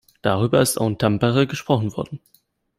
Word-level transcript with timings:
Darüber 0.23 0.63
ist 0.63 0.81
auch 0.81 0.87
in 0.87 0.97
Tampere 0.97 1.45
gesprochen 1.45 1.95
worden. 1.95 2.21